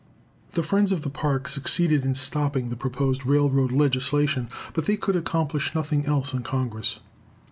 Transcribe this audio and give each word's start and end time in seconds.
The 0.53 0.63
friends 0.63 0.91
of 0.91 1.03
the 1.03 1.11
Park 1.11 1.47
succeeded 1.47 2.03
in 2.03 2.15
stopping 2.15 2.69
the 2.71 2.75
proposed 2.75 3.23
railroad 3.23 3.71
legislation, 3.71 4.49
but 4.73 4.87
they 4.87 4.97
could 4.97 5.15
accomplish 5.15 5.75
nothing 5.75 6.07
else 6.07 6.33
in 6.33 6.41
Congress. 6.41 7.01